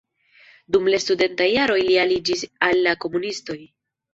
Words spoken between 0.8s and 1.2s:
la